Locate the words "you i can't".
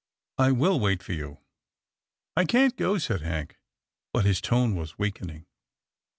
1.13-2.75